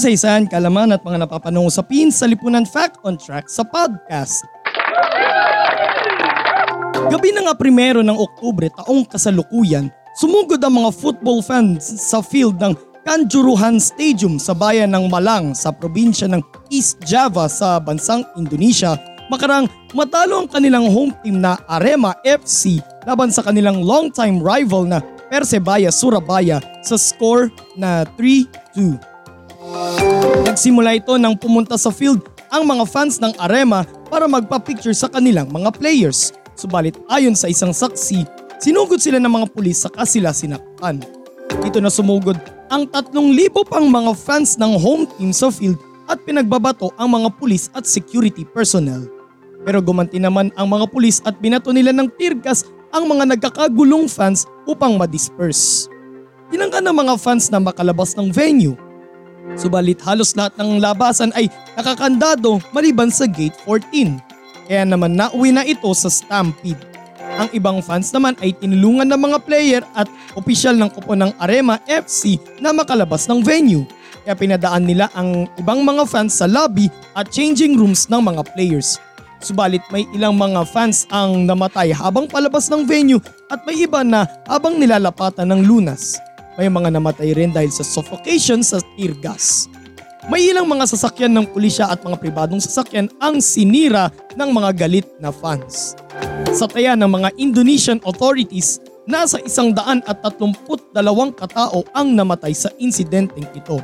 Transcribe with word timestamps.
kasaysayan, 0.00 0.48
kalaman 0.48 0.96
at 0.96 1.04
mga 1.04 1.28
napapanong 1.28 1.68
usapin 1.68 2.08
sa 2.08 2.24
Lipunan 2.24 2.64
Fact 2.64 3.04
on 3.04 3.20
Track 3.20 3.52
sa 3.52 3.60
podcast. 3.60 4.48
Gabi 7.12 7.36
nga 7.36 7.52
primero 7.52 8.00
ng 8.00 8.16
Oktubre 8.16 8.72
taong 8.80 9.04
kasalukuyan, 9.04 9.92
sumugod 10.16 10.56
ang 10.64 10.80
mga 10.80 10.96
football 10.96 11.44
fans 11.44 11.84
sa 11.84 12.24
field 12.24 12.56
ng 12.64 12.72
Kanjuruhan 13.04 13.76
Stadium 13.76 14.40
sa 14.40 14.56
bayan 14.56 14.96
ng 14.96 15.12
Malang 15.12 15.52
sa 15.52 15.68
probinsya 15.68 16.32
ng 16.32 16.40
East 16.72 17.04
Java 17.04 17.44
sa 17.52 17.76
bansang 17.76 18.24
Indonesia 18.40 18.96
makarang 19.28 19.68
matalo 19.92 20.40
ang 20.40 20.48
kanilang 20.48 20.88
home 20.88 21.12
team 21.20 21.44
na 21.44 21.60
Arema 21.68 22.16
FC 22.24 22.80
laban 23.04 23.28
sa 23.28 23.44
kanilang 23.44 23.84
longtime 23.84 24.40
rival 24.40 24.88
na 24.88 25.04
Persebaya 25.28 25.92
Surabaya 25.92 26.56
sa 26.80 26.96
score 26.96 27.52
na 27.76 28.08
3-2. 28.16 29.09
Nagsimula 30.46 30.98
ito 30.98 31.14
nang 31.14 31.38
pumunta 31.38 31.78
sa 31.78 31.94
field 31.94 32.26
ang 32.50 32.66
mga 32.66 32.84
fans 32.90 33.22
ng 33.22 33.38
Arema 33.38 33.86
para 34.10 34.26
magpa-picture 34.26 34.94
sa 34.94 35.06
kanilang 35.06 35.46
mga 35.48 35.70
players. 35.78 36.34
Subalit 36.58 36.98
ayon 37.06 37.38
sa 37.38 37.46
isang 37.46 37.70
saksi, 37.70 38.26
sinugod 38.58 38.98
sila 38.98 39.22
ng 39.22 39.30
mga 39.30 39.46
pulis 39.54 39.86
sa 39.86 39.90
sila 40.02 40.34
sinaktan. 40.34 40.98
Dito 41.62 41.78
na 41.78 41.88
sumugod 41.88 42.36
ang 42.70 42.86
3,000 42.86 43.14
pang 43.66 43.86
mga 43.86 44.12
fans 44.18 44.58
ng 44.58 44.74
home 44.74 45.06
team 45.14 45.30
sa 45.30 45.48
field 45.54 45.78
at 46.10 46.18
pinagbabato 46.26 46.90
ang 46.98 47.14
mga 47.14 47.30
pulis 47.38 47.70
at 47.70 47.86
security 47.86 48.42
personnel. 48.42 49.06
Pero 49.62 49.78
gumanti 49.78 50.18
naman 50.18 50.50
ang 50.58 50.66
mga 50.66 50.90
pulis 50.90 51.22
at 51.22 51.38
binato 51.38 51.70
nila 51.70 51.94
ng 51.94 52.10
tear 52.18 52.34
gas 52.34 52.66
ang 52.90 53.06
mga 53.06 53.38
nagkakagulong 53.38 54.10
fans 54.10 54.50
upang 54.66 54.98
ma-disperse. 54.98 55.86
Tinangka 56.50 56.82
ng 56.82 56.96
mga 56.96 57.14
fans 57.22 57.46
na 57.54 57.62
makalabas 57.62 58.18
ng 58.18 58.34
venue 58.34 58.74
Subalit 59.58 59.98
halos 60.06 60.36
lahat 60.38 60.54
ng 60.60 60.78
labasan 60.78 61.34
ay 61.34 61.50
nakakandado 61.74 62.62
maliban 62.70 63.10
sa 63.10 63.26
gate 63.26 63.56
14. 63.66 64.18
Kaya 64.70 64.86
naman 64.86 65.18
nauwi 65.18 65.50
na 65.50 65.66
ito 65.66 65.90
sa 65.96 66.06
Stampede. 66.06 66.78
Ang 67.40 67.48
ibang 67.56 67.78
fans 67.80 68.12
naman 68.12 68.36
ay 68.44 68.52
tinulungan 68.52 69.08
ng 69.08 69.20
mga 69.20 69.38
player 69.48 69.82
at 69.96 70.06
opisyal 70.36 70.76
ng 70.76 70.92
kupo 70.92 71.16
ng 71.16 71.32
Arema 71.40 71.80
FC 71.88 72.36
na 72.60 72.70
makalabas 72.70 73.24
ng 73.26 73.40
venue. 73.40 73.88
Kaya 74.22 74.36
pinadaan 74.36 74.84
nila 74.84 75.08
ang 75.16 75.48
ibang 75.56 75.80
mga 75.80 76.04
fans 76.04 76.36
sa 76.36 76.44
lobby 76.44 76.92
at 77.16 77.32
changing 77.32 77.80
rooms 77.80 78.12
ng 78.12 78.20
mga 78.20 78.44
players. 78.52 79.00
Subalit 79.40 79.80
may 79.88 80.04
ilang 80.12 80.36
mga 80.36 80.68
fans 80.68 81.08
ang 81.08 81.48
namatay 81.48 81.96
habang 81.96 82.28
palabas 82.28 82.68
ng 82.68 82.84
venue 82.84 83.24
at 83.48 83.64
may 83.64 83.88
iba 83.88 84.04
na 84.04 84.28
habang 84.44 84.76
nilalapatan 84.76 85.48
ng 85.48 85.64
lunas. 85.64 86.20
May 86.58 86.66
mga 86.66 86.98
namatay 86.98 87.30
rin 87.36 87.54
dahil 87.54 87.70
sa 87.70 87.86
suffocation 87.86 88.66
sa 88.66 88.82
tear 88.98 89.14
gas. 89.14 89.70
May 90.26 90.50
ilang 90.50 90.66
mga 90.66 90.90
sasakyan 90.90 91.30
ng 91.34 91.46
pulisya 91.54 91.90
at 91.90 92.02
mga 92.02 92.18
pribadong 92.18 92.58
sasakyan 92.58 93.06
ang 93.22 93.38
sinira 93.38 94.10
ng 94.34 94.50
mga 94.50 94.70
galit 94.74 95.06
na 95.22 95.30
fans. 95.30 95.94
Sa 96.50 96.66
taya 96.66 96.98
ng 96.98 97.06
mga 97.06 97.30
Indonesian 97.38 98.02
authorities, 98.02 98.82
nasa 99.06 99.38
isang 99.46 99.70
daan 99.70 100.02
at 100.10 100.22
tatlumput 100.22 100.90
dalawang 100.90 101.30
katao 101.34 101.86
ang 101.94 102.14
namatay 102.14 102.54
sa 102.54 102.68
insidenteng 102.82 103.46
ito. 103.54 103.78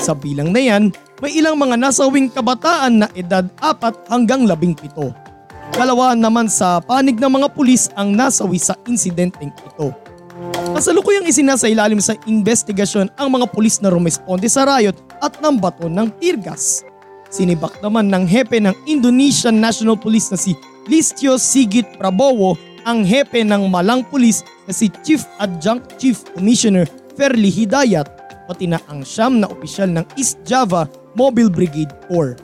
Sa 0.00 0.16
bilang 0.16 0.50
na 0.50 0.62
yan, 0.62 0.94
may 1.20 1.36
ilang 1.36 1.60
mga 1.60 1.76
nasawing 1.76 2.32
kabataan 2.32 3.04
na 3.04 3.08
edad 3.14 3.46
4 3.60 4.10
hanggang 4.10 4.48
17. 4.48 4.90
Dalawa 5.76 6.18
naman 6.18 6.50
sa 6.50 6.82
panig 6.82 7.16
ng 7.16 7.30
mga 7.40 7.48
pulis 7.54 7.88
ang 7.94 8.12
nasawi 8.12 8.58
sa 8.58 8.74
insidenteng 8.88 9.54
ito. 9.64 9.94
Kasalukuyang 10.80 11.28
isinasa 11.28 11.68
ilalim 11.68 12.00
sa 12.00 12.16
investigasyon 12.24 13.12
ang 13.20 13.28
mga 13.28 13.52
pulis 13.52 13.84
na 13.84 13.92
rumesponde 13.92 14.48
sa 14.48 14.64
riot 14.64 14.96
at 15.20 15.36
ng 15.36 15.60
bato 15.60 15.92
ng 15.92 16.08
tear 16.16 16.40
gas. 16.40 16.80
Sinibak 17.28 17.84
naman 17.84 18.08
ng 18.08 18.24
hepe 18.24 18.56
ng 18.64 18.72
Indonesian 18.88 19.60
National 19.60 20.00
Police 20.00 20.32
na 20.32 20.40
si 20.40 20.56
Listio 20.88 21.36
Sigit 21.36 21.84
Prabowo 22.00 22.56
ang 22.88 23.04
hepe 23.04 23.44
ng 23.44 23.68
Malang 23.68 24.08
Police 24.08 24.40
na 24.64 24.72
si 24.72 24.88
Chief 25.04 25.20
Adjunct 25.36 26.00
Chief 26.00 26.16
Commissioner 26.32 26.88
Ferli 27.12 27.52
Hidayat 27.52 28.08
pati 28.48 28.64
na 28.64 28.80
ang 28.88 29.04
siyam 29.04 29.36
na 29.36 29.52
opisyal 29.52 29.92
ng 29.92 30.08
East 30.16 30.40
Java 30.48 30.88
Mobile 31.12 31.52
Brigade 31.52 31.92
Corps. 32.08 32.40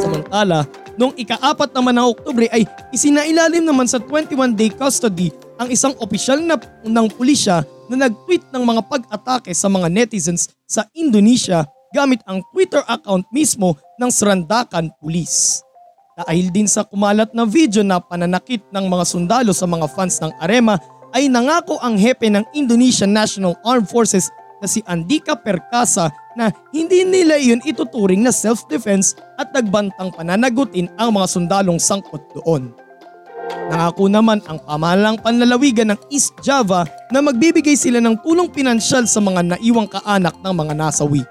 Samantala, 0.00 0.64
noong 0.96 1.14
ika-apat 1.18 1.70
naman 1.74 1.94
ng 1.98 2.06
Oktubre 2.10 2.46
ay 2.50 2.66
isinailalim 2.90 3.62
naman 3.62 3.86
sa 3.86 3.98
21-day 4.02 4.74
custody 4.74 5.30
ang 5.60 5.68
isang 5.68 5.94
opisyal 6.00 6.40
na 6.40 6.56
ng 6.86 7.06
pulisya 7.14 7.62
na 7.90 8.06
nag-tweet 8.06 8.48
ng 8.54 8.62
mga 8.62 8.82
pag-atake 8.86 9.50
sa 9.52 9.66
mga 9.66 9.90
netizens 9.90 10.48
sa 10.64 10.86
Indonesia 10.94 11.66
gamit 11.90 12.22
ang 12.24 12.40
Twitter 12.54 12.80
account 12.86 13.26
mismo 13.34 13.74
ng 13.98 14.10
Srandakan 14.10 14.94
Police. 15.02 15.66
Dahil 16.14 16.54
din 16.54 16.70
sa 16.70 16.86
kumalat 16.86 17.34
na 17.34 17.42
video 17.42 17.82
na 17.82 17.98
pananakit 17.98 18.62
ng 18.70 18.86
mga 18.86 19.04
sundalo 19.04 19.50
sa 19.50 19.66
mga 19.66 19.90
fans 19.90 20.22
ng 20.22 20.32
Arema 20.38 20.78
ay 21.10 21.26
nangako 21.26 21.82
ang 21.82 21.98
hepe 21.98 22.30
ng 22.30 22.46
Indonesian 22.54 23.10
National 23.10 23.58
Armed 23.66 23.90
Forces 23.90 24.30
na 24.62 24.68
si 24.70 24.84
Andika 24.86 25.34
Perkasa 25.34 26.12
na 26.40 26.48
hindi 26.72 27.04
nila 27.04 27.36
iyon 27.36 27.60
ituturing 27.68 28.24
na 28.24 28.32
self-defense 28.32 29.20
at 29.36 29.52
nagbantang 29.52 30.08
pananagutin 30.16 30.88
ang 30.96 31.12
mga 31.12 31.28
sundalong 31.28 31.76
sangkot 31.76 32.24
doon. 32.32 32.72
Nangako 33.68 34.08
naman 34.08 34.40
ang 34.48 34.56
pamahalang 34.64 35.20
panlalawigan 35.20 35.92
ng 35.92 36.00
East 36.08 36.32
Java 36.40 36.88
na 37.12 37.20
magbibigay 37.20 37.76
sila 37.76 38.00
ng 38.00 38.16
tulong 38.24 38.48
pinansyal 38.48 39.04
sa 39.04 39.20
mga 39.20 39.54
naiwang 39.54 39.86
kaanak 39.86 40.32
ng 40.40 40.54
mga 40.56 40.72
nasawi. 40.80 41.22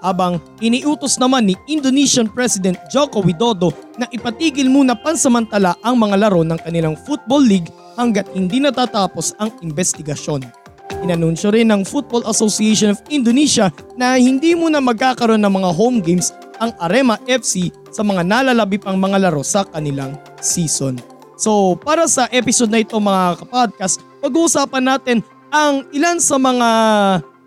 Habang 0.00 0.40
iniutos 0.64 1.20
naman 1.20 1.48
ni 1.48 1.56
Indonesian 1.68 2.28
President 2.28 2.76
Joko 2.88 3.20
Widodo 3.20 3.72
na 4.00 4.08
ipatigil 4.12 4.68
muna 4.68 4.96
pansamantala 4.96 5.76
ang 5.84 6.00
mga 6.00 6.16
laro 6.20 6.40
ng 6.40 6.56
kanilang 6.60 6.96
football 7.04 7.44
league 7.44 7.68
hanggat 8.00 8.28
hindi 8.32 8.64
natatapos 8.64 9.36
ang 9.36 9.52
investigasyon. 9.60 10.59
Inanunsyo 10.98 11.54
rin 11.54 11.70
ng 11.70 11.86
Football 11.86 12.26
Association 12.26 12.92
of 12.92 13.02
Indonesia 13.08 13.70
na 13.94 14.18
hindi 14.18 14.58
muna 14.58 14.82
magkakaroon 14.82 15.40
ng 15.40 15.54
mga 15.62 15.70
home 15.70 15.98
games 16.02 16.34
ang 16.60 16.74
Arema 16.82 17.16
FC 17.24 17.72
sa 17.88 18.04
mga 18.04 18.26
nalalabip 18.26 18.84
ang 18.84 19.00
mga 19.00 19.28
laro 19.28 19.40
sa 19.40 19.64
kanilang 19.64 20.18
season. 20.44 21.00
So 21.40 21.78
para 21.80 22.04
sa 22.04 22.28
episode 22.28 22.68
na 22.68 22.84
ito 22.84 22.98
mga 23.00 23.40
kapodcast, 23.40 24.04
pag-uusapan 24.20 24.84
natin 24.84 25.18
ang 25.48 25.88
ilan 25.90 26.20
sa 26.20 26.36
mga 26.36 26.68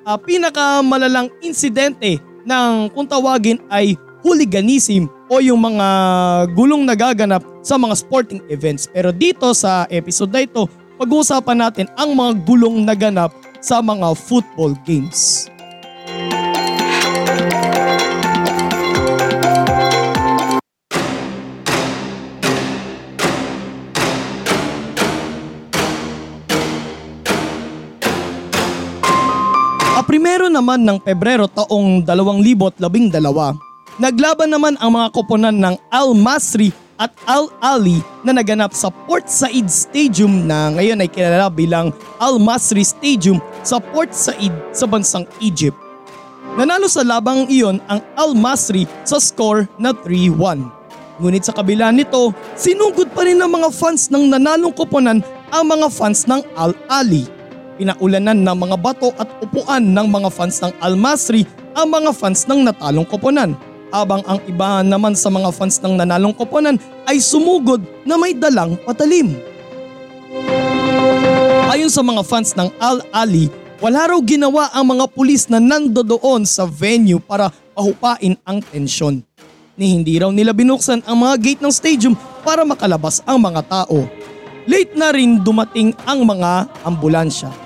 uh, 0.04 0.18
pinakamalalang 0.20 1.30
insidente 1.46 2.20
ng 2.44 2.92
kung 2.92 3.08
tawagin 3.08 3.62
ay 3.72 3.96
hooliganism 4.24 5.08
o 5.28 5.44
yung 5.44 5.60
mga 5.60 5.88
gulong 6.56 6.84
nagaganap 6.88 7.44
sa 7.64 7.76
mga 7.80 7.96
sporting 7.96 8.42
events. 8.48 8.88
Pero 8.92 9.12
dito 9.12 9.52
sa 9.56 9.88
episode 9.92 10.32
na 10.32 10.42
ito, 10.44 10.68
pag-uusapan 10.98 11.58
natin 11.64 11.88
ang 11.98 12.14
mga 12.14 12.32
gulong 12.46 12.86
naganap 12.86 13.34
sa 13.64 13.80
mga 13.80 14.14
football 14.18 14.76
games. 14.84 15.48
Primero 30.14 30.46
naman 30.46 30.86
ng 30.86 31.02
Pebrero 31.02 31.50
taong 31.50 32.06
2012, 32.06 32.78
naglaban 33.98 34.46
naman 34.46 34.78
ang 34.78 34.94
mga 34.94 35.10
koponan 35.10 35.58
ng 35.58 35.74
Al 35.90 36.14
Masri 36.14 36.70
at 37.04 37.12
Al 37.28 37.52
Ali 37.60 38.00
na 38.24 38.32
naganap 38.32 38.72
sa 38.72 38.88
Port 38.88 39.28
Said 39.28 39.68
Stadium 39.68 40.48
na 40.48 40.72
ngayon 40.72 41.04
ay 41.04 41.12
kilala 41.12 41.52
bilang 41.52 41.92
Al 42.24 42.40
Masri 42.40 42.88
Stadium 42.88 43.44
sa 43.60 43.84
Port 43.84 44.16
Said 44.16 44.56
sa 44.72 44.88
bansang 44.88 45.28
Egypt. 45.44 45.76
Nanalo 46.56 46.88
sa 46.88 47.04
labang 47.04 47.44
iyon 47.52 47.84
ang 47.92 48.00
Al 48.16 48.32
Masri 48.32 48.88
sa 49.04 49.20
score 49.20 49.68
na 49.76 49.92
3-1. 49.92 50.64
Ngunit 51.20 51.44
sa 51.44 51.52
kabila 51.52 51.92
nito, 51.92 52.32
sinugod 52.56 53.12
pa 53.12 53.28
rin 53.28 53.38
ng 53.38 53.52
mga 53.52 53.70
fans 53.76 54.08
ng 54.08 54.32
nanalong 54.32 54.72
koponan 54.72 55.20
ang 55.52 55.66
mga 55.68 55.92
fans 55.92 56.24
ng 56.26 56.42
Al 56.56 56.72
Ali 56.88 57.44
Pinaulanan 57.74 58.46
ng 58.46 58.58
mga 58.58 58.78
bato 58.78 59.10
at 59.18 59.26
upuan 59.42 59.82
ng 59.82 60.08
mga 60.08 60.30
fans 60.30 60.62
ng 60.62 60.74
Al-Masri 60.78 61.42
ang 61.74 61.90
mga 61.90 62.14
fans 62.14 62.46
ng 62.46 62.70
natalong 62.70 63.08
koponan 63.10 63.58
habang 63.94 64.26
ang 64.26 64.42
iba 64.50 64.82
naman 64.82 65.14
sa 65.14 65.30
mga 65.30 65.54
fans 65.54 65.78
ng 65.78 66.02
nanalong 66.02 66.34
koponan 66.34 66.82
ay 67.06 67.22
sumugod 67.22 67.86
na 68.02 68.18
may 68.18 68.34
dalang 68.34 68.74
patalim. 68.82 69.38
Ayon 71.70 71.94
sa 71.94 72.02
mga 72.02 72.26
fans 72.26 72.58
ng 72.58 72.74
Al-Ali, 72.82 73.54
wala 73.78 74.10
raw 74.10 74.20
ginawa 74.26 74.74
ang 74.74 74.98
mga 74.98 75.06
pulis 75.14 75.46
na 75.46 75.62
nandoon 75.62 76.50
sa 76.50 76.66
venue 76.66 77.22
para 77.22 77.54
pahupain 77.78 78.34
ang 78.42 78.66
tensyon. 78.66 79.22
Ni 79.78 79.94
hindi 79.94 80.18
raw 80.18 80.34
nila 80.34 80.54
binuksan 80.54 81.06
ang 81.06 81.18
mga 81.22 81.36
gate 81.38 81.62
ng 81.62 81.74
stadium 81.74 82.14
para 82.42 82.66
makalabas 82.66 83.22
ang 83.26 83.42
mga 83.42 83.62
tao. 83.66 84.06
Late 84.70 84.94
na 84.94 85.10
rin 85.12 85.42
dumating 85.42 85.92
ang 86.06 86.24
mga 86.24 86.70
ambulansya. 86.86 87.63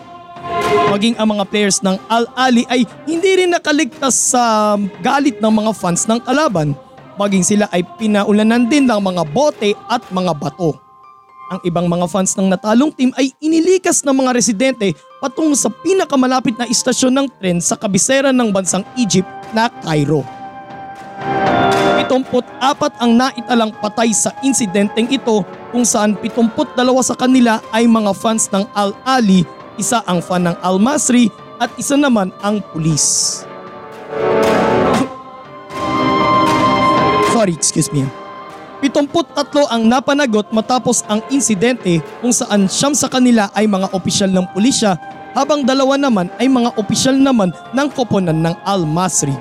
Maging 0.88 1.16
ang 1.20 1.30
mga 1.36 1.46
players 1.48 1.80
ng 1.84 1.96
Al-Ali 2.10 2.64
ay 2.68 2.84
hindi 3.06 3.44
rin 3.44 3.52
nakaligtas 3.54 4.34
sa 4.34 4.76
galit 5.04 5.40
ng 5.40 5.54
mga 5.54 5.72
fans 5.76 6.08
ng 6.08 6.20
kalaban. 6.24 6.74
Maging 7.18 7.46
sila 7.46 7.66
ay 7.74 7.82
pinaulanan 7.98 8.70
din 8.70 8.86
ng 8.86 9.02
mga 9.02 9.24
bote 9.32 9.74
at 9.90 10.04
mga 10.14 10.34
bato. 10.38 10.78
Ang 11.48 11.60
ibang 11.64 11.88
mga 11.88 12.12
fans 12.12 12.36
ng 12.36 12.52
natalong 12.52 12.92
team 12.92 13.16
ay 13.16 13.32
inilikas 13.40 14.04
ng 14.04 14.12
mga 14.12 14.36
residente 14.36 14.92
patungo 15.24 15.56
sa 15.56 15.72
pinakamalapit 15.72 16.60
na 16.60 16.68
istasyon 16.68 17.16
ng 17.16 17.28
tren 17.40 17.58
sa 17.64 17.80
kabisera 17.80 18.36
ng 18.36 18.52
bansang 18.52 18.84
Egypt 19.00 19.32
na 19.56 19.72
Cairo. 19.82 20.28
74 22.08 23.04
ang 23.04 23.12
naitalang 23.16 23.72
patay 23.80 24.12
sa 24.16 24.32
insidenteng 24.44 25.08
ito 25.12 25.44
kung 25.72 25.84
saan 25.84 26.16
72 26.20 26.56
sa 27.04 27.16
kanila 27.16 27.60
ay 27.76 27.84
mga 27.84 28.12
fans 28.16 28.48
ng 28.52 28.64
Al-Ali, 28.72 29.44
isa 29.78 30.02
ang 30.10 30.22
fan 30.22 30.50
ng 30.50 30.58
Al-Masri 30.62 31.30
at 31.58 31.74
isa 31.78 31.98
naman 31.98 32.32
ang 32.42 32.62
pulis. 32.74 33.42
Sorry, 37.34 37.54
excuse 37.54 37.94
me. 37.94 38.06
73 38.82 39.74
ang 39.74 39.90
napanagot 39.90 40.54
matapos 40.54 41.02
ang 41.10 41.26
insidente 41.34 41.98
kung 42.22 42.30
saan 42.30 42.70
siyam 42.70 42.94
sa 42.94 43.10
kanila 43.10 43.50
ay 43.58 43.66
mga 43.66 43.90
opisyal 43.90 44.30
ng 44.30 44.46
pulisya 44.54 44.94
habang 45.34 45.66
dalawa 45.66 45.98
naman 45.98 46.30
ay 46.38 46.46
mga 46.46 46.78
opisyal 46.78 47.18
naman 47.18 47.50
ng 47.74 47.88
koponan 47.94 48.38
ng 48.38 48.56
Al-Masri. 48.66 49.34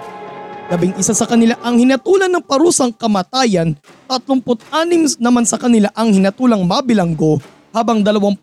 Labing 0.67 0.99
isa 0.99 1.15
sa 1.15 1.29
kanila 1.29 1.55
ang 1.63 1.79
hinatulan 1.79 2.33
ng 2.33 2.43
parusang 2.43 2.91
kamatayan, 2.91 3.79
36 4.11 5.21
naman 5.23 5.47
sa 5.47 5.61
kanila 5.61 5.93
ang 5.95 6.11
hinatulang 6.11 6.67
mabilanggo 6.67 7.39
habang 7.77 8.01
26 8.01 8.41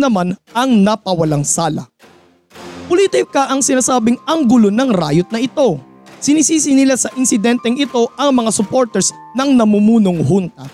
naman 0.00 0.32
ang 0.56 0.70
napawalang 0.80 1.44
sala. 1.44 1.84
Politika 2.88 3.52
ang 3.52 3.60
sinasabing 3.60 4.16
anggulo 4.24 4.72
ng 4.72 4.88
riot 4.88 5.28
na 5.28 5.44
ito 5.44 5.90
Sinisisi 6.20 6.76
nila 6.76 7.00
sa 7.00 7.08
insidenteng 7.16 7.80
ito 7.80 8.12
ang 8.12 8.28
mga 8.36 8.52
supporters 8.52 9.08
ng 9.32 9.56
namumunong 9.56 10.20
junta. 10.20 10.68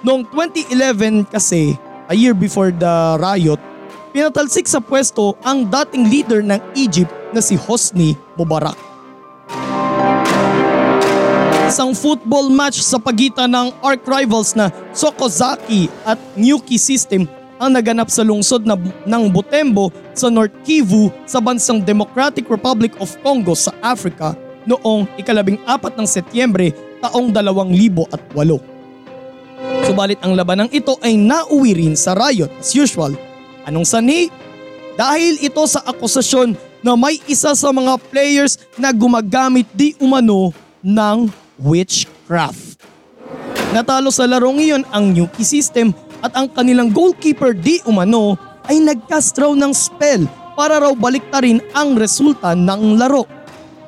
Noong 0.00 0.24
2011 0.32 1.28
kasi, 1.28 1.76
a 2.08 2.16
year 2.16 2.32
before 2.32 2.72
the 2.72 3.20
riot, 3.20 3.60
pinatalsik 4.16 4.64
sa 4.64 4.80
pwesto 4.80 5.36
ang 5.44 5.68
dating 5.68 6.08
leader 6.08 6.40
ng 6.40 6.56
Egypt 6.72 7.12
na 7.36 7.44
si 7.44 7.52
Hosni 7.52 8.16
Mubarak. 8.40 8.80
Isang 11.68 11.92
football 11.92 12.48
match 12.48 12.80
sa 12.80 12.96
pagitan 12.96 13.52
ng 13.52 13.76
arch 13.84 14.08
rivals 14.08 14.56
na 14.56 14.72
Sokozaki 14.96 15.92
at 16.08 16.16
Nyuki 16.32 16.80
System 16.80 17.28
ang 17.58 17.74
naganap 17.74 18.08
sa 18.08 18.22
lungsod 18.22 18.64
na, 18.64 18.78
ng 19.04 19.24
Butembo 19.30 19.90
sa 20.14 20.30
North 20.30 20.54
Kivu 20.62 21.10
sa 21.26 21.42
bansang 21.42 21.82
Democratic 21.82 22.46
Republic 22.46 22.94
of 23.02 23.14
Congo 23.22 23.54
sa 23.54 23.74
Africa 23.82 24.34
noong 24.64 25.06
ikalabing 25.18 25.58
apat 25.66 25.94
ng 25.98 26.06
Setyembre 26.06 26.72
taong 27.02 27.30
2008. 27.30 28.78
Subalit 29.86 30.20
ang 30.22 30.36
labanang 30.36 30.70
ito 30.70 30.94
ay 31.00 31.16
nauwi 31.16 31.72
rin 31.74 31.94
sa 31.96 32.14
riot 32.14 32.50
as 32.60 32.74
usual. 32.76 33.14
Anong 33.64 33.88
sani? 33.88 34.28
Dahil 34.98 35.38
ito 35.40 35.62
sa 35.64 35.80
akusasyon 35.86 36.58
na 36.82 36.94
may 36.94 37.18
isa 37.26 37.54
sa 37.54 37.70
mga 37.70 37.98
players 38.10 38.58
na 38.78 38.90
gumagamit 38.90 39.66
di 39.74 39.94
umano 39.98 40.50
ng 40.82 41.30
witchcraft. 41.58 42.78
Natalo 43.74 44.08
sa 44.08 44.24
larong 44.24 44.58
iyon 44.58 44.82
ang 44.94 45.12
Nuki 45.12 45.44
system 45.44 45.92
at 46.22 46.32
ang 46.34 46.50
kanilang 46.50 46.90
goalkeeper 46.90 47.54
di 47.54 47.82
umano 47.86 48.34
ay 48.68 48.82
nagcast 48.82 49.38
raw 49.38 49.52
ng 49.54 49.72
spell 49.72 50.26
para 50.58 50.82
raw 50.82 50.92
baliktarin 50.92 51.62
ang 51.72 51.94
resulta 51.94 52.52
ng 52.52 52.98
laro. 52.98 53.24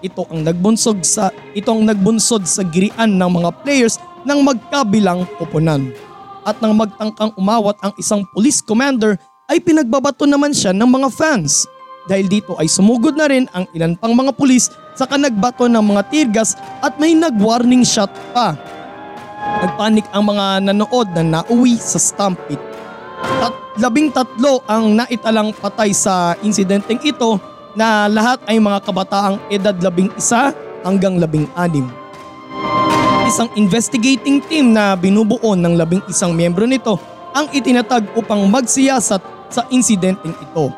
Ito 0.00 0.24
ang 0.32 0.46
nagbunsod 0.46 1.04
sa 1.04 1.28
itong 1.52 1.84
nagbunsod 1.84 2.48
sa 2.48 2.64
girian 2.64 3.20
ng 3.20 3.30
mga 3.42 3.50
players 3.60 4.00
ng 4.24 4.38
magkabilang 4.40 5.28
koponan. 5.36 5.92
At 6.40 6.56
nang 6.64 6.78
magtangkang 6.78 7.36
umawat 7.36 7.76
ang 7.84 7.92
isang 8.00 8.24
police 8.32 8.64
commander 8.64 9.20
ay 9.50 9.60
pinagbabato 9.60 10.24
naman 10.24 10.56
siya 10.56 10.72
ng 10.72 10.88
mga 10.88 11.08
fans. 11.12 11.68
Dahil 12.08 12.32
dito 12.32 12.56
ay 12.56 12.64
sumugod 12.64 13.12
na 13.12 13.28
rin 13.28 13.44
ang 13.52 13.68
ilan 13.76 13.92
pang 13.98 14.16
mga 14.16 14.32
pulis 14.32 14.72
sa 14.96 15.04
kanagbato 15.04 15.68
ng 15.68 15.84
mga 15.84 16.02
tirgas 16.08 16.56
at 16.80 16.96
may 16.96 17.12
nag-warning 17.12 17.84
shot 17.84 18.08
pa. 18.32 18.56
Nagpanik 19.40 20.06
ang 20.12 20.24
mga 20.28 20.46
nanood 20.68 21.08
na 21.16 21.40
nauwi 21.40 21.80
sa 21.80 21.96
stampede. 21.96 22.60
At 23.40 23.52
labing 23.80 24.12
tatlo 24.12 24.60
ang 24.68 24.96
naitalang 24.96 25.56
patay 25.56 25.92
sa 25.96 26.36
insidenteng 26.44 27.00
ito 27.00 27.40
na 27.72 28.08
lahat 28.08 28.40
ay 28.48 28.60
mga 28.60 28.84
kabataang 28.84 29.36
edad 29.48 29.76
labing 29.80 30.12
isa 30.16 30.52
hanggang 30.84 31.16
labing 31.20 31.48
anim. 31.56 31.88
Isang 33.28 33.48
investigating 33.54 34.42
team 34.44 34.74
na 34.74 34.98
binubuo 34.98 35.54
ng 35.54 35.78
labing 35.78 36.02
isang 36.10 36.34
miyembro 36.34 36.66
nito 36.66 36.98
ang 37.30 37.46
itinatag 37.54 38.10
upang 38.18 38.42
magsiyasat 38.50 39.22
sa 39.50 39.62
insidenteng 39.70 40.34
ito. 40.34 40.74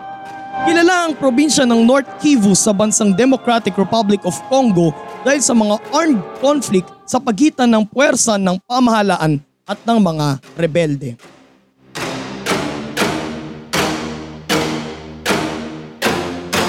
Kilala 0.69 1.09
ang 1.09 1.17
probinsya 1.17 1.65
ng 1.65 1.81
North 1.81 2.07
Kivu 2.21 2.53
sa 2.53 2.77
bansang 2.77 3.17
Democratic 3.17 3.73
Republic 3.81 4.21
of 4.29 4.37
Congo 4.53 4.93
dahil 5.23 5.41
sa 5.43 5.55
mga 5.55 5.79
armed 5.95 6.23
conflict 6.43 6.91
sa 7.07 7.23
pagitan 7.23 7.71
ng 7.71 7.87
puwersa 7.87 8.39
ng 8.39 8.59
pamahalaan 8.67 9.39
at 9.67 9.79
ng 9.87 9.99
mga 9.99 10.27
rebelde. 10.59 11.11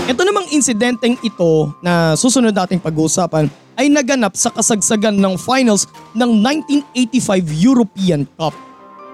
Ito 0.03 0.21
namang 0.21 0.51
insidenteng 0.51 1.15
ito 1.23 1.71
na 1.79 2.13
susunod 2.13 2.51
nating 2.53 2.83
pag-uusapan 2.83 3.47
ay 3.79 3.89
naganap 3.89 4.37
sa 4.37 4.51
kasagsagan 4.53 5.15
ng 5.15 5.39
finals 5.39 5.89
ng 6.13 6.43
1985 6.83 7.39
European 7.55 8.27
Cup. 8.37 8.53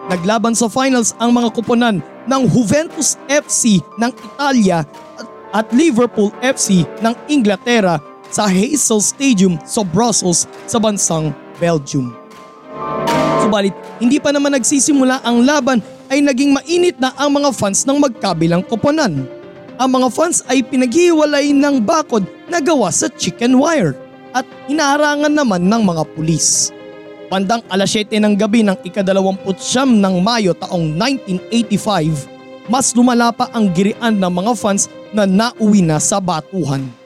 Naglaban 0.10 0.58
sa 0.58 0.65
finals 0.65 1.13
ang 1.22 1.29
mga 1.29 1.53
kuponan 1.53 2.01
ng 2.25 2.41
Juventus 2.50 3.15
FC 3.29 3.77
ng 4.01 4.12
Italia 4.12 4.81
at 5.53 5.69
Liverpool 5.69 6.34
FC 6.41 6.81
ng 7.05 7.13
Inglaterra 7.29 8.01
sa 8.29 8.45
Hazel 8.45 9.01
Stadium 9.01 9.57
sa 9.65 9.81
Brussels 9.81 10.45
sa 10.69 10.77
bansang 10.77 11.33
Belgium. 11.57 12.13
Subalit 13.43 13.74
hindi 13.98 14.21
pa 14.21 14.29
naman 14.33 14.55
nagsisimula 14.55 15.21
ang 15.25 15.43
laban 15.43 15.81
ay 16.09 16.21
naging 16.21 16.53
mainit 16.53 16.98
na 16.98 17.13
ang 17.17 17.33
mga 17.33 17.53
fans 17.53 17.86
ng 17.86 17.98
magkabilang 17.98 18.65
koponan 18.65 19.39
ang 19.79 19.95
mga 19.95 20.12
fans 20.12 20.43
ay 20.51 20.59
pinaghiwalay 20.59 21.55
ng 21.55 21.79
bakod 21.79 22.27
na 22.51 22.59
gawa 22.59 22.91
sa 22.91 23.07
chicken 23.07 23.55
wire 23.55 23.95
at 24.36 24.43
inaharangan 24.67 25.31
naman 25.31 25.71
ng 25.71 25.81
mga 25.88 26.03
pulis. 26.19 26.75
Bandang 27.31 27.63
alas 27.71 27.95
7 27.95 28.19
ng 28.19 28.36
gabi 28.36 28.59
ng 28.67 28.75
ikadalawamputsyam 28.83 29.88
ng 29.88 30.19
Mayo 30.19 30.51
taong 30.59 31.00
1985, 31.00 32.27
mas 32.67 32.91
lumala 32.91 33.31
pa 33.31 33.48
ang 33.55 33.71
girian 33.71 34.19
ng 34.19 34.27
mga 34.27 34.51
fans 34.59 34.91
na 35.15 35.24
nauwi 35.24 35.79
na 35.79 35.95
sa 35.95 36.19
batuhan. 36.19 36.99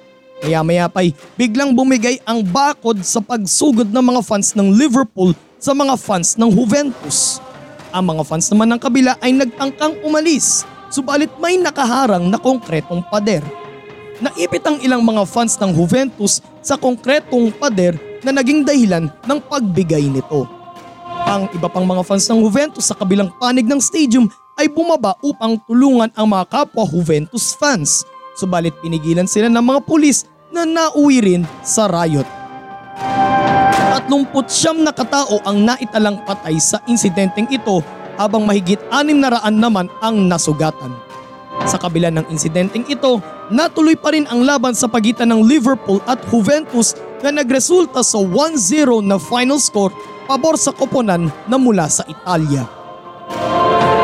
Kaya 0.43 0.59
maya 0.59 0.91
pa'y 0.91 1.15
biglang 1.39 1.71
bumigay 1.71 2.19
ang 2.27 2.43
bakod 2.43 2.99
sa 2.99 3.23
pagsugod 3.23 3.87
ng 3.87 4.03
mga 4.03 4.21
fans 4.27 4.51
ng 4.59 4.75
Liverpool 4.75 5.31
sa 5.55 5.71
mga 5.71 5.95
fans 5.95 6.35
ng 6.35 6.51
Juventus. 6.51 7.39
Ang 7.95 8.11
mga 8.11 8.27
fans 8.27 8.51
naman 8.51 8.67
ng 8.75 8.81
kabila 8.83 9.15
ay 9.23 9.31
nagtangkang 9.31 10.03
umalis 10.03 10.67
subalit 10.93 11.33
may 11.41 11.57
nakaharang 11.57 12.29
na 12.29 12.37
konkretong 12.37 13.01
pader. 13.09 13.41
Naipit 14.21 14.61
ang 14.61 14.77
ilang 14.83 15.01
mga 15.01 15.25
fans 15.25 15.57
ng 15.57 15.73
Juventus 15.73 16.37
sa 16.61 16.77
konkretong 16.77 17.49
pader 17.55 17.97
na 18.21 18.29
naging 18.29 18.61
dahilan 18.61 19.09
ng 19.09 19.39
pagbigay 19.49 20.05
nito. 20.05 20.45
Ang 21.25 21.49
iba 21.55 21.65
pang 21.65 21.87
mga 21.87 22.05
fans 22.05 22.29
ng 22.29 22.45
Juventus 22.45 22.91
sa 22.91 22.95
kabilang 22.99 23.33
panig 23.41 23.65
ng 23.65 23.81
stadium 23.81 24.29
ay 24.53 24.69
bumaba 24.69 25.17
upang 25.25 25.57
tulungan 25.65 26.13
ang 26.13 26.29
mga 26.29 26.45
kapwa 26.45 26.85
Juventus 26.85 27.57
fans. 27.57 28.05
Subalit 28.37 28.77
pinigilan 28.85 29.25
sila 29.25 29.49
ng 29.49 29.65
mga 29.65 29.81
pulis 29.81 30.29
na 30.53 30.69
nauwi 30.69 31.17
rin 31.19 31.43
sa 31.65 31.89
riot. 31.89 32.29
39 34.05 34.85
na 34.85 34.93
katao 34.93 35.41
ang 35.41 35.65
naitalang 35.65 36.21
patay 36.21 36.61
sa 36.61 36.77
insidenteng 36.85 37.49
ito 37.49 37.81
habang 38.13 38.45
mahigit 38.45 38.77
anim 38.93 39.17
na 39.17 39.33
raan 39.33 39.57
naman 39.57 39.89
ang 39.97 40.29
nasugatan. 40.29 40.93
Sa 41.65 41.81
kabila 41.81 42.13
ng 42.13 42.29
insidenteng 42.29 42.85
ito, 42.85 43.17
natuloy 43.49 43.97
pa 43.97 44.13
rin 44.13 44.29
ang 44.29 44.45
laban 44.45 44.77
sa 44.77 44.85
pagitan 44.85 45.33
ng 45.33 45.41
Liverpool 45.41 45.97
at 46.05 46.21
Juventus 46.29 46.93
na 47.25 47.33
nagresulta 47.33 48.05
sa 48.05 48.21
1-0 48.21 48.53
na 49.01 49.17
final 49.17 49.57
score 49.57 49.93
pabor 50.29 50.53
sa 50.59 50.69
koponan 50.69 51.33
na 51.49 51.57
mula 51.57 51.89
sa 51.89 52.05
Italia. 52.05 52.69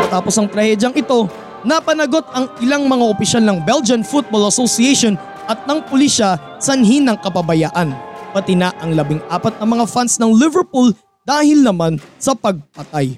Matapos 0.10 0.34
ang 0.42 0.50
trahedyang 0.50 0.98
ito, 0.98 1.30
napanagot 1.62 2.26
ang 2.34 2.50
ilang 2.64 2.90
mga 2.90 3.06
opisyal 3.06 3.44
ng 3.46 3.62
Belgian 3.62 4.02
Football 4.02 4.50
Association 4.50 5.20
at 5.50 5.66
ng 5.66 5.82
pulisya 5.90 6.38
sanhin 6.62 7.10
ng 7.10 7.18
kapabayaan, 7.18 7.90
pati 8.30 8.54
na 8.54 8.70
ang 8.78 8.94
labing 8.94 9.18
apat 9.34 9.58
na 9.58 9.66
mga 9.66 9.86
fans 9.90 10.22
ng 10.22 10.30
Liverpool 10.30 10.94
dahil 11.26 11.66
naman 11.66 11.98
sa 12.22 12.38
pagpatay. 12.38 13.18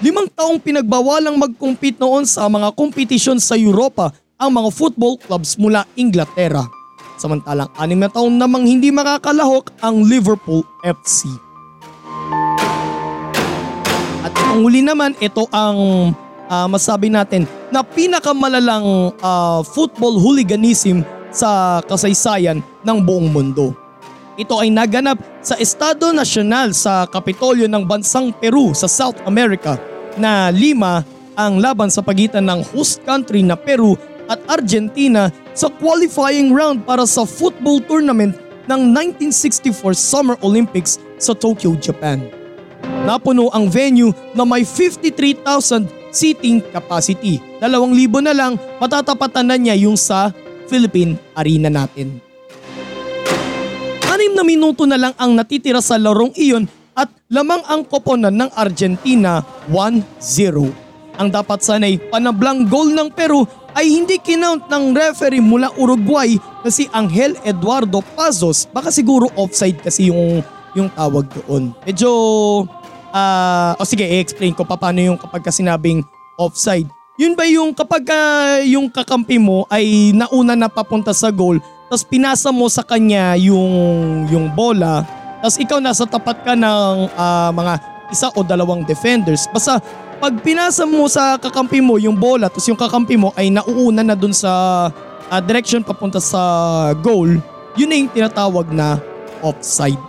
Limang 0.00 0.32
taong 0.32 0.56
pinagbawalang 0.56 1.36
mag-compete 1.36 2.00
noon 2.00 2.24
sa 2.24 2.48
mga 2.48 2.72
kompetisyon 2.72 3.36
sa 3.36 3.52
Europa 3.52 4.08
ang 4.40 4.48
mga 4.56 4.72
football 4.72 5.20
clubs 5.20 5.60
mula 5.60 5.84
Inglaterra. 5.92 6.64
Samantalang 7.20 7.68
anim 7.76 8.00
na 8.00 8.08
taon 8.08 8.40
namang 8.40 8.64
hindi 8.64 8.88
makakalahok 8.88 9.68
ang 9.84 10.00
Liverpool 10.00 10.64
FC. 10.80 11.28
At 14.24 14.32
ang 14.48 14.64
huli 14.64 14.80
naman, 14.80 15.12
ito 15.20 15.44
ang 15.52 15.76
uh, 16.48 16.66
masabi 16.72 17.12
natin 17.12 17.44
na 17.68 17.84
pinakamalalang 17.84 19.12
uh, 19.20 19.60
football 19.60 20.16
hooliganism 20.16 21.04
sa 21.30 21.80
kasaysayan 21.86 22.62
ng 22.82 22.98
buong 23.02 23.30
mundo. 23.30 23.74
Ito 24.38 24.62
ay 24.62 24.70
naganap 24.72 25.18
sa 25.44 25.58
Estado 25.58 26.14
Nacional 26.14 26.72
sa 26.72 27.04
Kapitolyo 27.04 27.66
ng 27.66 27.84
bansang 27.84 28.32
Peru 28.32 28.72
sa 28.72 28.88
South 28.88 29.18
America 29.26 29.76
na 30.16 30.48
lima 30.48 31.04
ang 31.36 31.60
laban 31.60 31.88
sa 31.92 32.00
pagitan 32.00 32.46
ng 32.46 32.60
host 32.72 33.02
country 33.04 33.44
na 33.44 33.56
Peru 33.56 33.96
at 34.30 34.38
Argentina 34.46 35.28
sa 35.52 35.66
qualifying 35.68 36.54
round 36.54 36.86
para 36.86 37.02
sa 37.04 37.26
football 37.26 37.82
tournament 37.82 38.38
ng 38.70 38.80
1964 39.18 39.92
Summer 39.98 40.38
Olympics 40.46 41.02
sa 41.18 41.34
Tokyo, 41.34 41.74
Japan. 41.74 42.22
Napuno 43.02 43.50
ang 43.50 43.66
venue 43.66 44.14
na 44.36 44.46
may 44.46 44.62
53,000 44.62 46.14
seating 46.14 46.62
capacity. 46.70 47.42
Dalawang 47.58 47.94
libo 47.94 48.22
na 48.22 48.34
lang 48.34 48.58
matatapatan 48.78 49.46
na 49.46 49.56
niya 49.58 49.74
yung 49.78 49.98
sa 49.98 50.30
Philippine 50.70 51.18
Arena 51.34 51.66
natin. 51.66 52.22
Anim 54.06 54.32
na 54.38 54.46
minuto 54.46 54.86
na 54.86 54.94
lang 54.94 55.14
ang 55.18 55.34
natitira 55.34 55.82
sa 55.82 55.98
larong 55.98 56.30
iyon 56.38 56.70
at 56.94 57.10
lamang 57.26 57.62
ang 57.66 57.82
koponan 57.82 58.34
ng 58.38 58.50
Argentina 58.54 59.42
1-0. 59.66 60.06
Ang 61.18 61.28
dapat 61.28 61.60
sanay 61.60 61.98
panablang 62.08 62.70
goal 62.70 62.94
ng 62.94 63.10
Peru 63.10 63.44
ay 63.74 63.86
hindi 63.86 64.18
kinount 64.18 64.66
ng 64.66 64.84
referee 64.96 65.42
mula 65.42 65.70
Uruguay 65.78 66.38
na 66.64 66.70
si 66.70 66.90
Angel 66.90 67.38
Eduardo 67.46 68.02
Pazos. 68.14 68.66
Baka 68.70 68.90
siguro 68.90 69.30
offside 69.38 69.78
kasi 69.78 70.10
yung, 70.10 70.42
yung 70.74 70.88
tawag 70.92 71.28
doon. 71.44 71.70
Medyo, 71.86 72.10
uh, 73.14 73.72
o 73.78 73.82
oh 73.82 73.86
sige, 73.86 74.06
i-explain 74.06 74.56
ko 74.56 74.66
pa 74.66 74.74
paano 74.74 75.00
yung 75.00 75.18
kapag 75.20 75.46
sinabing 75.52 76.02
offside. 76.40 76.88
Yun 77.20 77.36
ba 77.36 77.44
yung 77.44 77.76
kapag 77.76 78.08
uh, 78.08 78.64
yung 78.64 78.88
kakampi 78.88 79.36
mo 79.36 79.68
ay 79.68 80.08
nauna 80.16 80.56
na 80.56 80.72
papunta 80.72 81.12
sa 81.12 81.28
goal 81.28 81.60
tapos 81.92 82.00
pinasa 82.00 82.48
mo 82.48 82.64
sa 82.72 82.80
kanya 82.80 83.36
yung, 83.36 84.24
yung 84.32 84.48
bola 84.48 85.04
tapos 85.44 85.60
ikaw 85.60 85.84
nasa 85.84 86.08
tapat 86.08 86.40
ka 86.40 86.56
ng 86.56 87.12
uh, 87.12 87.52
mga 87.52 87.74
isa 88.08 88.32
o 88.32 88.40
dalawang 88.40 88.88
defenders. 88.88 89.44
Basta 89.52 89.84
pag 90.16 90.32
pinasa 90.40 90.88
mo 90.88 91.04
sa 91.12 91.36
kakampi 91.36 91.84
mo 91.84 92.00
yung 92.00 92.16
bola 92.16 92.48
tapos 92.48 92.72
yung 92.72 92.80
kakampi 92.80 93.20
mo 93.20 93.36
ay 93.36 93.52
nauuna 93.52 94.00
na 94.00 94.16
dun 94.16 94.32
sa 94.32 94.88
uh, 95.28 95.40
direction 95.44 95.84
papunta 95.84 96.24
sa 96.24 96.40
goal, 97.04 97.36
yun 97.76 97.88
na 97.92 98.00
yung 98.00 98.08
tinatawag 98.16 98.72
na 98.72 98.96
offside. 99.44 100.00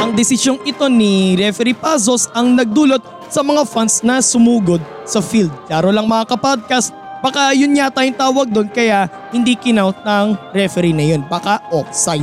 Ang 0.00 0.16
desisyong 0.16 0.64
ito 0.64 0.88
ni 0.88 1.36
referee 1.36 1.76
Pazos 1.76 2.32
ang 2.32 2.56
nagdulot 2.56 3.23
sa 3.34 3.42
mga 3.42 3.66
fans 3.66 3.98
na 4.06 4.22
sumugod 4.22 4.78
sa 5.02 5.18
field. 5.18 5.50
Klaro 5.66 5.90
lang 5.90 6.06
mga 6.06 6.38
kapodcast, 6.38 6.94
baka 7.18 7.50
yun 7.50 7.74
yata 7.74 8.06
yung 8.06 8.14
tawag 8.14 8.46
doon 8.46 8.70
kaya 8.70 9.10
hindi 9.34 9.58
kinout 9.58 10.06
ng 10.06 10.54
referee 10.54 10.94
na 10.94 11.02
yun. 11.02 11.26
Baka 11.26 11.58
offside. 11.74 12.22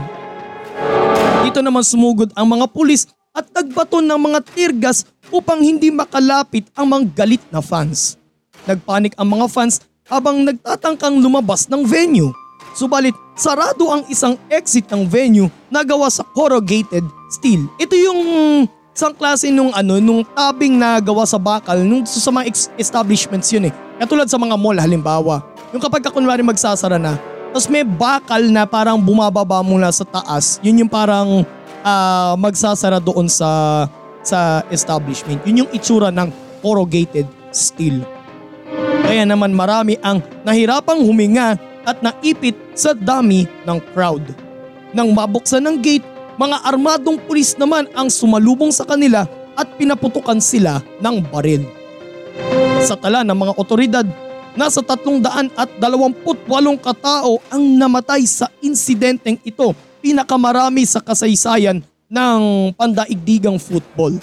Dito 1.44 1.60
naman 1.60 1.84
sumugod 1.84 2.32
ang 2.32 2.48
mga 2.48 2.63
pulis 2.72 3.12
at 3.36 3.44
nagbaton 3.51 4.08
ng 4.08 4.20
mga 4.24 4.39
tirgas 4.56 5.03
upang 5.27 5.60
hindi 5.60 5.91
makalapit 5.91 6.72
ang 6.80 6.88
mga 6.88 7.03
galit 7.12 7.44
na 7.51 7.60
fans. 7.60 8.15
Nagpanik 8.63 9.12
ang 9.20 9.36
mga 9.36 9.51
fans 9.51 9.84
habang 10.08 10.48
nagtatangkang 10.48 11.20
lumabas 11.20 11.68
ng 11.68 11.84
venue. 11.84 12.32
Subalit 12.72 13.12
sarado 13.36 13.91
ang 13.91 14.08
isang 14.08 14.39
exit 14.48 14.88
ng 14.88 15.03
venue 15.03 15.51
na 15.68 15.84
gawa 15.84 16.08
sa 16.08 16.24
corrugated 16.24 17.03
steel. 17.36 17.68
Ito 17.75 18.00
yung 18.00 18.20
isang 18.91 19.15
klase 19.15 19.48
nung 19.50 19.71
ano, 19.71 20.03
nung 20.03 20.21
tabing 20.36 20.75
na 20.75 21.00
gawa 21.00 21.24
sa 21.24 21.39
bakal 21.39 21.79
nung 21.79 22.03
sa 22.03 22.31
mga 22.31 22.51
establishments 22.75 23.48
yun 23.51 23.71
eh. 23.71 23.74
Katulad 24.01 24.27
sa 24.27 24.36
mga 24.36 24.55
mall 24.60 24.75
halimbawa. 24.75 25.45
Yung 25.71 25.79
kapag 25.79 26.03
ka 26.03 26.12
kunwari 26.12 26.43
magsasara 26.43 27.00
na, 27.00 27.15
tapos 27.55 27.71
may 27.71 27.88
bakal 27.88 28.43
na 28.51 28.67
parang 28.67 29.00
bumababa 29.00 29.63
mula 29.63 29.88
sa 29.95 30.03
taas. 30.03 30.60
Yun 30.60 30.83
yung 30.83 30.91
parang 30.91 31.48
uh, 31.83 32.33
magsasara 32.36 33.00
doon 33.00 33.31
sa 33.31 33.83
sa 34.21 34.62
establishment. 34.69 35.39
Yun 35.48 35.65
yung 35.65 35.71
itsura 35.71 36.12
ng 36.12 36.27
corrugated 36.60 37.25
steel. 37.55 38.03
Kaya 39.07 39.24
naman 39.27 39.51
marami 39.55 39.95
ang 40.00 40.24
nahirapang 40.43 41.03
huminga 41.03 41.55
at 41.88 42.00
naipit 42.00 42.55
sa 42.75 42.91
dami 42.91 43.48
ng 43.67 43.79
crowd. 43.91 44.24
Nang 44.91 45.12
mabuksan 45.15 45.63
ng 45.63 45.77
gate, 45.79 46.07
mga 46.41 46.57
armadong 46.65 47.21
pulis 47.21 47.53
naman 47.53 47.86
ang 47.93 48.10
sumalubong 48.10 48.74
sa 48.74 48.81
kanila 48.81 49.29
at 49.53 49.69
pinaputukan 49.77 50.41
sila 50.41 50.81
ng 50.98 51.21
baril. 51.29 51.62
Sa 52.81 52.98
tala 52.98 53.21
ng 53.21 53.38
mga 53.38 53.53
otoridad, 53.62 54.07
Nasa 54.51 54.83
328 54.83 55.79
katao 56.83 57.39
ang 57.48 57.63
namatay 57.79 58.27
sa 58.27 58.51
insidenteng 58.60 59.39
ito, 59.48 59.71
pinakamarami 60.03 60.83
sa 60.83 61.00
kasaysayan 61.00 61.79
ng 62.12 62.41
pandaigdigang 62.75 63.55
football. 63.55 64.19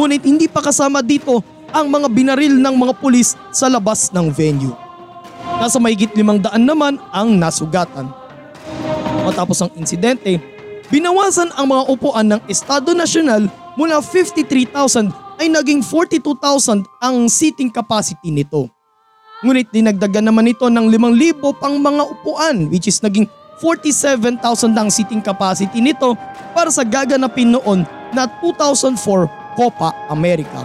Ngunit 0.00 0.24
hindi 0.24 0.48
pa 0.48 0.64
kasama 0.64 1.04
dito 1.04 1.44
ang 1.68 1.92
mga 1.92 2.08
binaril 2.08 2.56
ng 2.56 2.72
mga 2.72 2.96
pulis 2.96 3.36
sa 3.52 3.68
labas 3.68 4.08
ng 4.16 4.32
venue. 4.32 4.72
Nasa 5.60 5.76
mahigit 5.76 6.16
limang 6.16 6.40
daan 6.40 6.64
naman 6.64 6.96
ang 7.12 7.36
nasugatan. 7.36 8.08
Matapos 9.28 9.60
ang 9.60 9.68
insidente, 9.76 10.40
binawasan 10.94 11.50
ang 11.58 11.74
mga 11.74 11.90
upuan 11.90 12.26
ng 12.30 12.40
Estado 12.46 12.94
Nacional 12.94 13.50
mula 13.74 13.98
53,000 13.98 15.10
ay 15.42 15.50
naging 15.50 15.82
42,000 15.82 16.86
ang 17.02 17.26
seating 17.26 17.66
capacity 17.66 18.30
nito. 18.30 18.70
Ngunit 19.42 19.74
dinagdagan 19.74 20.30
naman 20.30 20.54
ito 20.54 20.70
ng 20.70 20.86
5,000 20.86 21.58
pang 21.58 21.74
mga 21.82 22.02
upuan 22.06 22.70
which 22.70 22.86
is 22.86 23.02
naging 23.02 23.26
47,000 23.58 24.38
ang 24.70 24.86
seating 24.86 25.18
capacity 25.18 25.82
nito 25.82 26.14
para 26.54 26.70
sa 26.70 26.86
gaganapin 26.86 27.58
noon 27.58 27.82
na 28.14 28.30
2004 28.38 29.58
Copa 29.58 29.90
America. 30.14 30.62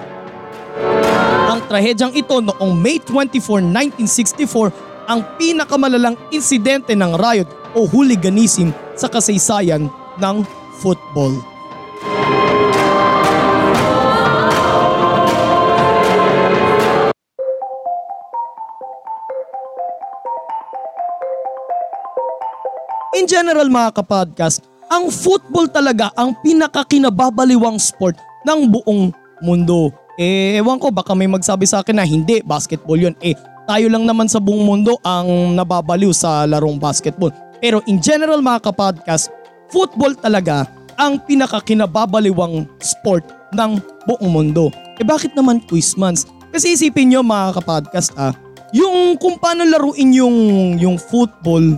Ang 1.49 1.65
trahedyang 1.65 2.13
ito 2.13 2.37
noong 2.37 2.77
May 2.77 3.01
24, 3.01 3.65
1964 4.05 5.09
ang 5.09 5.25
pinakamalalang 5.41 6.13
insidente 6.29 6.93
ng 6.93 7.17
riot 7.17 7.49
o 7.73 7.89
hooliganism 7.89 8.69
sa 8.93 9.09
kasaysayan 9.09 9.89
ng 10.19 10.43
football. 10.79 11.35
In 23.19 23.27
general 23.27 23.67
mga 23.67 23.99
kapodcast, 23.99 24.63
ang 24.87 25.11
football 25.11 25.67
talaga 25.67 26.07
ang 26.15 26.33
pinakakinababaliwang 26.39 27.75
sport 27.75 28.15
ng 28.47 28.59
buong 28.71 29.11
mundo. 29.43 29.91
Eh, 30.15 30.59
ewan 30.59 30.79
ko 30.79 30.91
baka 30.91 31.11
may 31.15 31.27
magsabi 31.27 31.67
sa 31.67 31.83
akin 31.83 31.99
na 31.99 32.07
hindi, 32.07 32.39
basketball 32.43 32.99
yun. 32.99 33.15
Eh, 33.19 33.35
tayo 33.69 33.85
lang 33.91 34.07
naman 34.07 34.25
sa 34.25 34.41
buong 34.41 34.65
mundo 34.65 34.97
ang 35.05 35.53
nababaliw 35.53 36.09
sa 36.09 36.47
larong 36.49 36.81
basketball. 36.81 37.29
Pero 37.59 37.83
in 37.85 37.99
general 37.99 38.41
mga 38.41 38.71
kapodcast, 38.71 39.29
football 39.69 40.13
talaga 40.17 40.67
ang 40.99 41.21
pinakakinababaliwang 41.23 42.67
sport 42.83 43.23
ng 43.55 43.79
buong 44.03 44.29
mundo. 44.29 44.67
Eh 44.99 45.05
bakit 45.07 45.31
naman 45.33 45.63
Quizmans? 45.63 46.27
Kasi 46.49 46.75
isipin 46.75 47.13
nyo 47.13 47.21
mga 47.23 47.61
kapodcast 47.61 48.11
ah, 48.19 48.35
yung 48.75 49.15
kung 49.17 49.37
paano 49.39 49.63
laruin 49.65 50.11
yung, 50.13 50.37
yung 50.77 50.97
football 50.99 51.77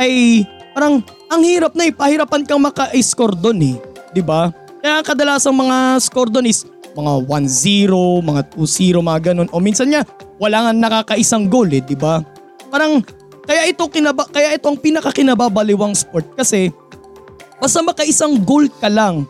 ay 0.00 0.44
parang 0.72 1.04
ang 1.30 1.42
hirap 1.44 1.76
na 1.76 1.88
eh, 1.88 1.92
pahirapan 1.94 2.42
kang 2.46 2.62
maka-score 2.62 3.36
doon 3.36 3.74
eh. 3.74 3.76
ba? 3.76 4.10
Diba? 4.14 4.40
Kaya 4.80 5.04
kadalasang 5.04 5.54
mga 5.54 6.00
score 6.00 6.32
doon 6.32 6.48
is 6.48 6.64
mga 6.96 7.12
1-0, 7.28 7.92
mga 8.24 8.42
2-0, 8.56 8.98
mga 8.98 9.20
ganun. 9.30 9.48
O 9.52 9.62
minsan 9.62 9.92
niya, 9.92 10.02
wala 10.40 10.66
nga 10.66 10.72
nakakaisang 10.72 11.46
goal 11.46 11.68
eh, 11.70 11.84
di 11.84 11.94
ba? 11.94 12.24
Parang 12.72 13.04
kaya 13.44 13.66
ito 13.66 13.82
kinaba 13.90 14.30
kaya 14.30 14.54
ito 14.54 14.66
ang 14.70 14.78
pinakakinababaliwang 14.78 15.94
sport 15.96 16.38
kasi 16.38 16.70
basta 17.60 17.84
makaisang 17.84 18.40
goal 18.40 18.66
ka 18.80 18.88
lang, 18.88 19.28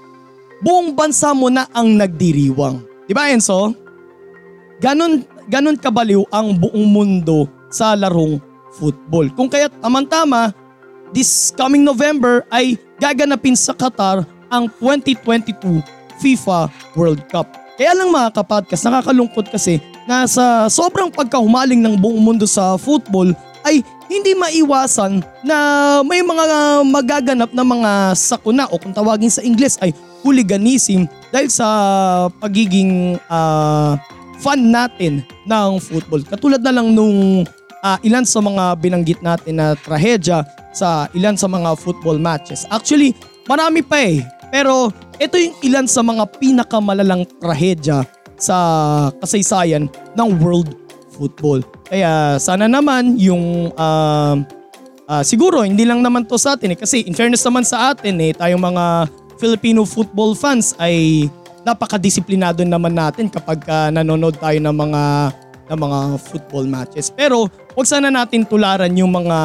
buong 0.63 0.95
bansa 0.95 1.35
mo 1.35 1.51
na 1.51 1.67
ang 1.75 1.99
nagdiriwang. 1.99 2.81
Di 3.05 3.13
ba 3.13 3.29
Enzo? 3.29 3.75
Ganon, 4.81 5.27
ganon 5.51 5.77
kabaliw 5.77 6.25
ang 6.31 6.57
buong 6.57 6.87
mundo 6.89 7.51
sa 7.69 7.93
larong 7.99 8.39
football. 8.79 9.29
Kung 9.35 9.51
kaya 9.51 9.69
tamang-tama, 9.69 10.55
this 11.11 11.51
coming 11.53 11.83
November 11.83 12.47
ay 12.49 12.79
gaganapin 13.03 13.59
sa 13.59 13.75
Qatar 13.75 14.25
ang 14.49 14.71
2022 14.79 15.83
FIFA 16.23 16.71
World 16.95 17.23
Cup. 17.29 17.51
Kaya 17.81 17.97
lang 17.97 18.13
mga 18.13 18.37
kapodcast, 18.37 18.85
nakakalungkot 18.85 19.49
kasi 19.49 19.81
na 20.05 20.29
sa 20.29 20.69
sobrang 20.69 21.09
pagkahumaling 21.09 21.81
ng 21.81 21.97
buong 21.97 22.21
mundo 22.21 22.45
sa 22.45 22.77
football 22.77 23.33
ay 23.65 23.81
hindi 24.11 24.35
maiwasan 24.35 25.23
na 25.47 25.57
may 26.03 26.19
mga 26.19 26.83
magaganap 26.83 27.51
na 27.55 27.63
mga 27.63 27.91
sakuna 28.19 28.67
o 28.67 28.77
kung 28.77 28.91
tawagin 28.91 29.31
sa 29.31 29.39
Ingles 29.47 29.79
ay 29.79 29.95
hooliganism 30.27 31.07
dahil 31.31 31.47
sa 31.47 31.67
pagiging 32.43 33.23
uh, 33.31 33.95
fan 34.43 34.75
natin 34.75 35.23
ng 35.47 35.79
football. 35.79 36.27
Katulad 36.27 36.59
na 36.59 36.75
lang 36.75 36.91
nung 36.91 37.47
uh, 37.87 37.99
ilan 38.03 38.27
sa 38.27 38.43
mga 38.43 38.65
binanggit 38.83 39.23
natin 39.23 39.63
na 39.63 39.79
trahedya 39.79 40.43
sa 40.75 41.07
ilan 41.15 41.39
sa 41.39 41.47
mga 41.47 41.79
football 41.79 42.19
matches. 42.19 42.67
Actually, 42.67 43.15
marami 43.47 43.87
pa 43.87 44.03
eh. 44.03 44.27
Pero 44.51 44.91
ito 45.23 45.39
yung 45.39 45.55
ilan 45.63 45.87
sa 45.87 46.03
mga 46.03 46.27
pinakamalalang 46.43 47.23
trahedya 47.39 48.03
sa 48.35 48.57
kasaysayan 49.23 49.87
ng 50.19 50.29
world 50.43 50.75
football. 51.21 51.61
Kaya 51.85 52.41
sana 52.41 52.65
naman 52.65 53.21
yung 53.21 53.69
uh, 53.77 54.41
uh, 55.05 55.21
siguro 55.21 55.61
hindi 55.61 55.85
lang 55.85 56.01
naman 56.01 56.25
to 56.25 56.41
sa 56.41 56.57
atin 56.57 56.73
eh 56.73 56.79
kasi 56.81 57.05
in 57.05 57.13
fairness 57.13 57.45
naman 57.45 57.69
sa 57.69 57.93
atin 57.93 58.17
eh 58.25 58.33
tayong 58.33 58.65
mga 58.65 59.13
Filipino 59.37 59.85
football 59.85 60.33
fans 60.33 60.73
ay 60.81 61.29
napakadisiplinado 61.69 62.65
naman 62.65 62.97
natin 62.97 63.29
kapag 63.29 63.61
uh, 63.69 63.93
nanonood 63.93 64.41
tayo 64.41 64.57
ng 64.57 64.73
mga 64.73 65.03
ng 65.71 65.79
mga 65.79 65.99
football 66.19 66.65
matches. 66.65 67.13
Pero 67.13 67.53
wag 67.77 67.85
sana 67.85 68.09
natin 68.09 68.49
tularan 68.49 68.97
yung 68.97 69.13
mga 69.13 69.39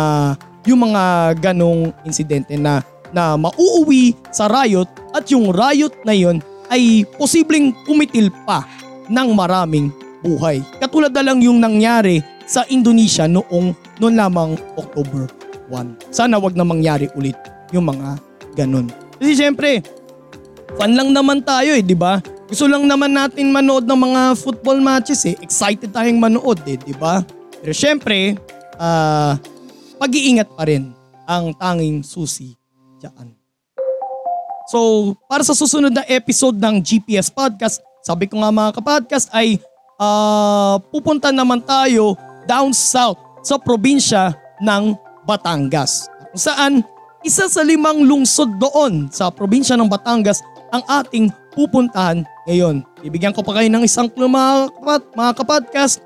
yung 0.65 0.79
mga 0.89 1.35
ganong 1.43 1.91
insidente 2.07 2.55
na 2.55 2.79
na 3.13 3.37
mauuwi 3.37 4.15
sa 4.31 4.49
riot 4.49 4.87
at 5.13 5.27
yung 5.29 5.53
riot 5.53 5.93
na 6.03 6.15
yon 6.15 6.41
ay 6.71 7.05
posibleng 7.15 7.71
kumitil 7.85 8.33
pa 8.43 8.65
ng 9.05 9.29
maraming 9.37 9.93
buhay. 10.25 10.65
Katulad 10.81 11.13
na 11.13 11.21
lang 11.21 11.39
yung 11.45 11.61
nangyari 11.61 12.25
sa 12.49 12.65
Indonesia 12.73 13.29
noong 13.29 13.77
noon 14.01 14.15
lamang 14.17 14.57
October 14.73 15.29
1. 15.69 16.09
Sana 16.09 16.41
wag 16.41 16.57
na 16.57 16.65
mangyari 16.65 17.05
ulit 17.13 17.37
yung 17.69 17.85
mga 17.85 18.17
ganun. 18.57 18.89
Kasi 19.21 19.37
syempre, 19.37 19.85
fan 20.73 20.97
lang 20.97 21.13
naman 21.13 21.45
tayo 21.45 21.77
eh, 21.77 21.85
di 21.85 21.93
ba? 21.93 22.17
Gusto 22.45 22.65
lang 22.69 22.85
naman 22.85 23.13
natin 23.13 23.53
manood 23.53 23.85
ng 23.85 23.97
mga 23.97 24.21
football 24.37 24.81
matches 24.81 25.21
eh. 25.25 25.37
Excited 25.41 25.93
tayong 25.93 26.17
manood 26.17 26.61
eh, 26.65 26.77
di 26.77 26.93
ba? 26.93 27.21
Pero 27.61 27.73
syempre, 27.73 28.37
uh, 28.77 29.33
pag-iingat 29.97 30.49
pa 30.53 30.69
rin 30.69 30.93
ang 31.25 31.53
tanging 31.57 32.05
susi 32.05 32.53
dyan. 33.01 33.33
So, 34.69 35.13
para 35.29 35.45
sa 35.45 35.53
susunod 35.53 35.93
na 35.93 36.05
episode 36.09 36.57
ng 36.57 36.81
GPS 36.81 37.29
Podcast, 37.29 37.81
sabi 38.05 38.29
ko 38.29 38.41
nga 38.41 38.53
mga 38.53 38.77
kapodcast 38.77 39.29
ay 39.33 39.57
uh, 39.99 40.75
pupunta 40.91 41.31
naman 41.31 41.63
tayo 41.63 42.15
down 42.45 42.71
south 42.71 43.19
sa 43.45 43.59
probinsya 43.59 44.33
ng 44.61 44.95
Batangas. 45.25 46.07
Kung 46.31 46.41
saan 46.41 46.73
isa 47.25 47.49
sa 47.49 47.65
limang 47.65 48.05
lungsod 48.05 48.61
doon 48.61 49.09
sa 49.09 49.33
probinsya 49.33 49.73
ng 49.73 49.89
Batangas 49.89 50.45
ang 50.69 50.85
ating 50.85 51.33
pupuntahan 51.57 52.21
ngayon. 52.45 52.85
Bibigyan 53.01 53.33
ko 53.33 53.41
pa 53.41 53.57
kayo 53.57 53.69
ng 53.71 53.87
isang 53.87 54.11
clue 54.11 54.29
mga, 54.29 54.69
kapat, 54.77 55.03
mga 55.15 55.31
kapodcast. 55.33 56.03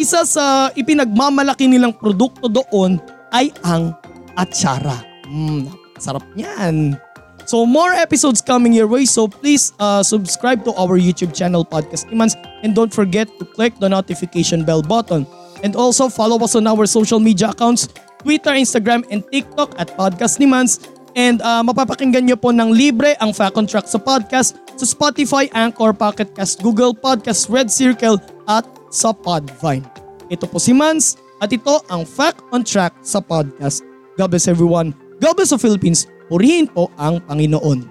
Isa 0.00 0.24
sa 0.24 0.72
ipinagmamalaki 0.72 1.68
nilang 1.68 1.94
produkto 1.94 2.48
doon 2.48 2.98
ay 3.30 3.52
ang 3.62 3.94
atsara. 4.34 5.04
Mm, 5.28 5.70
sarap 6.00 6.24
niyan. 6.34 6.96
So 7.44 7.66
more 7.66 7.92
episodes 7.92 8.40
coming 8.40 8.72
your 8.72 8.88
way 8.88 9.04
so 9.04 9.28
please 9.28 9.72
uh, 9.78 10.02
subscribe 10.02 10.64
to 10.64 10.72
our 10.80 10.96
YouTube 10.96 11.36
channel 11.36 11.64
Podcast 11.64 12.08
Imans 12.08 12.32
and 12.64 12.74
don't 12.74 12.92
forget 12.92 13.28
to 13.38 13.44
click 13.44 13.76
the 13.78 13.88
notification 13.88 14.64
bell 14.64 14.80
button. 14.80 15.28
And 15.62 15.76
also 15.76 16.08
follow 16.08 16.36
us 16.44 16.56
on 16.56 16.66
our 16.66 16.84
social 16.84 17.20
media 17.20 17.50
accounts 17.52 17.88
Twitter, 18.24 18.56
Instagram, 18.56 19.04
and 19.12 19.20
TikTok 19.28 19.76
at 19.76 19.92
Podcast 19.96 20.40
Nimans. 20.40 20.80
And 21.14 21.38
uh, 21.44 21.62
mapapakinggan 21.62 22.26
nyo 22.26 22.34
po 22.34 22.50
ng 22.50 22.74
libre 22.74 23.14
ang 23.22 23.30
Fact 23.30 23.54
on 23.54 23.68
Track 23.70 23.86
sa 23.86 24.02
podcast 24.02 24.58
sa 24.74 24.86
Spotify, 24.88 25.46
Anchor, 25.54 25.94
Pocket 25.94 26.34
Cast, 26.34 26.58
Google 26.58 26.90
Podcast, 26.90 27.46
Red 27.46 27.70
Circle 27.70 28.18
at 28.50 28.66
sa 28.90 29.14
Podvine. 29.14 29.86
Ito 30.32 30.50
po 30.50 30.58
si 30.58 30.74
Mans 30.74 31.14
at 31.38 31.54
ito 31.54 31.78
ang 31.92 32.02
Fact 32.02 32.42
on 32.50 32.66
Track 32.66 32.98
sa 33.06 33.22
podcast. 33.22 33.86
God 34.18 34.34
bless 34.34 34.50
everyone. 34.50 34.90
God 35.22 35.38
bless 35.38 35.54
the 35.54 35.60
Philippines. 35.60 36.10
Purihin 36.24 36.64
po 36.64 36.88
ang 36.96 37.20
Panginoon. 37.20 37.84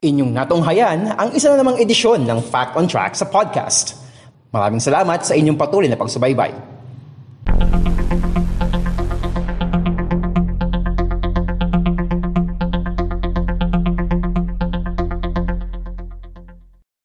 Inyong 0.00 0.32
natunghayan 0.32 1.12
ang 1.20 1.36
isa 1.36 1.52
na 1.52 1.60
namang 1.60 1.76
edisyon 1.76 2.24
ng 2.24 2.40
Fact 2.48 2.80
on 2.80 2.88
Track 2.88 3.12
sa 3.12 3.28
podcast. 3.28 4.00
Maraming 4.56 4.80
salamat 4.80 5.20
sa 5.20 5.36
inyong 5.36 5.60
patuloy 5.60 5.92
na 5.92 6.00
pagsubaybay. 6.00 6.73